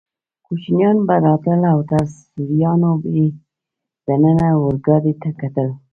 [0.45, 3.27] کوچنیان به راتلل او تر سوریانو به یې
[4.05, 5.69] دننه اورګاډي ته کتل.